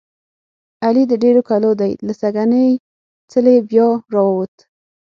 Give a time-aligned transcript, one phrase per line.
[0.85, 1.91] علي د ډېرو کلو دی.
[2.05, 2.69] له سږنۍ
[3.31, 4.55] څېلې بیا را ووت.